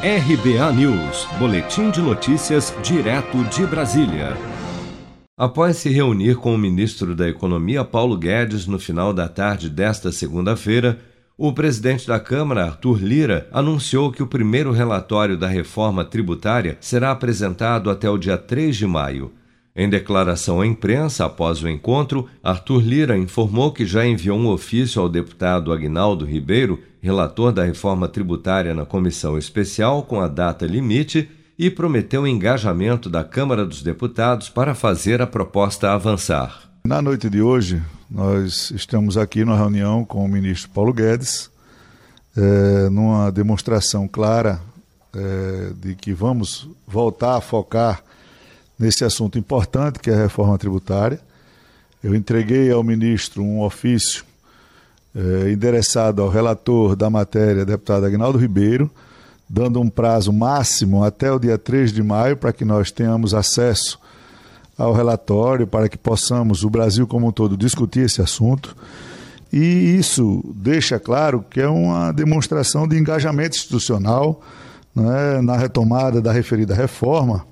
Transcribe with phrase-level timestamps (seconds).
[0.00, 4.36] RBA News, Boletim de Notícias, direto de Brasília.
[5.36, 10.12] Após se reunir com o ministro da Economia, Paulo Guedes, no final da tarde desta
[10.12, 11.00] segunda-feira,
[11.36, 17.10] o presidente da Câmara, Arthur Lira, anunciou que o primeiro relatório da reforma tributária será
[17.10, 19.32] apresentado até o dia 3 de maio.
[19.78, 25.00] Em declaração à imprensa após o encontro, Arthur Lira informou que já enviou um ofício
[25.00, 31.30] ao deputado Agnaldo Ribeiro, relator da reforma tributária na comissão especial com a data limite,
[31.56, 36.68] e prometeu o engajamento da Câmara dos Deputados para fazer a proposta avançar.
[36.84, 41.52] Na noite de hoje, nós estamos aqui numa reunião com o ministro Paulo Guedes,
[42.36, 44.60] é, numa demonstração clara
[45.14, 48.02] é, de que vamos voltar a focar
[48.78, 51.20] nesse assunto importante que é a reforma tributária.
[52.02, 54.24] Eu entreguei ao ministro um ofício
[55.14, 58.88] eh, endereçado ao relator da matéria, deputado Agnaldo Ribeiro,
[59.48, 63.98] dando um prazo máximo até o dia 3 de maio para que nós tenhamos acesso
[64.76, 68.76] ao relatório, para que possamos, o Brasil como um todo, discutir esse assunto.
[69.52, 74.40] E isso deixa claro que é uma demonstração de engajamento institucional
[74.94, 77.44] né, na retomada da referida reforma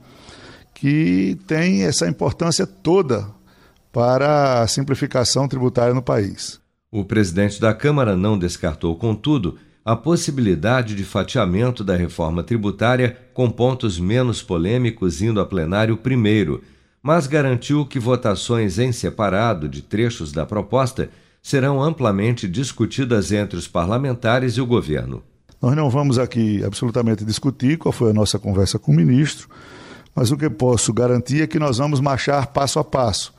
[0.77, 3.27] que tem essa importância toda
[3.91, 6.61] para a simplificação tributária no país.
[6.93, 13.51] O presidente da Câmara não descartou, contudo, a possibilidade de fatiamento da reforma tributária com
[13.51, 16.63] pontos menos polêmicos indo a plenário primeiro,
[17.03, 21.09] mas garantiu que votações em separado de trechos da proposta
[21.43, 25.23] serão amplamente discutidas entre os parlamentares e o governo.
[25.63, 29.49] Nós não vamos aqui absolutamente discutir qual foi a nossa conversa com o ministro
[30.17, 33.35] mas o que posso garantir é que nós vamos marchar passo a passo,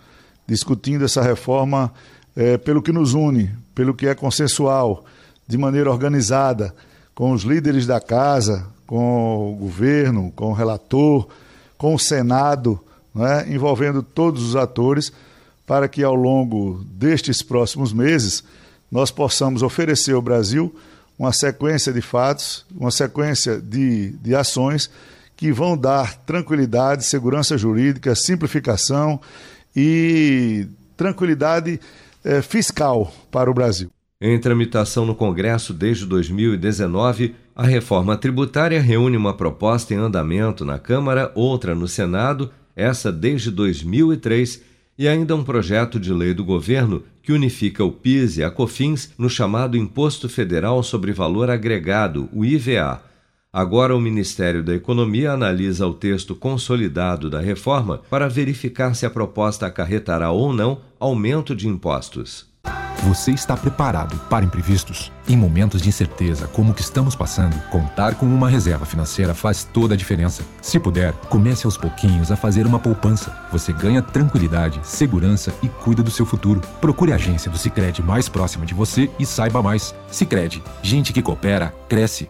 [0.46, 1.92] discutindo essa reforma
[2.36, 5.04] é, pelo que nos une, pelo que é consensual,
[5.48, 6.76] de maneira organizada,
[7.16, 11.28] com os líderes da casa, com o governo, com o relator,
[11.80, 12.80] com o Senado,
[13.14, 15.12] né, envolvendo todos os atores,
[15.66, 18.44] para que ao longo destes próximos meses
[18.92, 20.74] nós possamos oferecer ao Brasil
[21.18, 24.92] uma sequência de fatos, uma sequência de, de ações
[25.38, 29.22] que vão dar tranquilidade, segurança jurídica, simplificação
[29.76, 30.68] e
[30.98, 31.80] tranquilidade
[32.26, 33.90] eh, fiscal para o Brasil.
[34.20, 40.80] Em tramitação no Congresso desde 2019, a reforma tributária reúne uma proposta em andamento na
[40.80, 44.64] Câmara, outra no Senado, essa desde 2003,
[44.98, 49.12] e ainda um projeto de lei do governo que unifica o PIS e a COFINS
[49.20, 53.04] no chamado Imposto Federal sobre Valor Agregado, o IVA
[53.52, 59.10] Agora, o Ministério da Economia analisa o texto consolidado da reforma para verificar se a
[59.10, 62.46] proposta acarretará ou não aumento de impostos.
[63.04, 65.12] Você está preparado para imprevistos?
[65.30, 69.64] Em momentos de incerteza como o que estamos passando, contar com uma reserva financeira faz
[69.64, 70.44] toda a diferença.
[70.62, 73.34] Se puder, comece aos pouquinhos a fazer uma poupança.
[73.52, 76.60] Você ganha tranquilidade, segurança e cuida do seu futuro.
[76.82, 79.96] Procure a agência do Sicredi mais próxima de você e saiba mais.
[80.12, 82.30] Sicredi, gente que coopera cresce